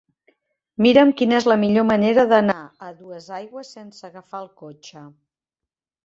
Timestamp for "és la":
1.39-1.57